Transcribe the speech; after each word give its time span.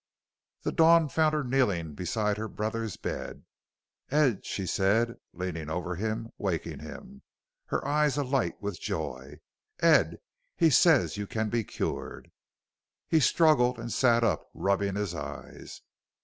The 0.63 0.71
dawn 0.71 1.09
found 1.09 1.35
her 1.35 1.43
kneeling 1.43 1.93
beside 1.93 2.37
her 2.37 2.47
brother's 2.47 2.97
bed. 2.97 3.45
"Ed!" 4.09 4.43
she 4.47 4.65
said, 4.65 5.17
leaning 5.31 5.69
over 5.69 5.95
him, 5.95 6.31
waking 6.39 6.79
him, 6.79 7.21
her 7.67 7.87
eyes 7.87 8.17
alight 8.17 8.59
with 8.59 8.81
joy; 8.81 9.41
"Ed, 9.79 10.17
he 10.57 10.71
says 10.71 11.17
you 11.17 11.27
can 11.27 11.49
be 11.51 11.63
cured!" 11.63 12.31
He 13.09 13.19
struggled 13.19 13.77
and 13.77 13.93
sat 13.93 14.23
up, 14.23 14.49
rubbing 14.55 14.95
his 14.95 15.13
eyes. 15.13 15.81